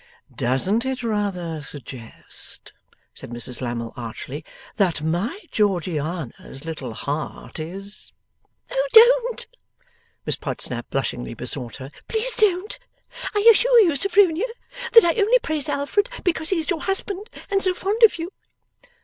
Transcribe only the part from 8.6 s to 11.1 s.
'Oh don't!' Miss Podsnap